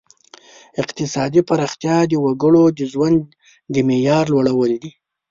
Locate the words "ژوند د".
2.91-3.75